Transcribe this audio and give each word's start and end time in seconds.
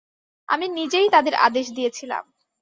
আমি 0.49 0.65
নিজেই 0.69 1.07
তাদের 1.09 1.35
আদেশ 1.37 1.65
দিয়েছিলাম। 1.73 2.23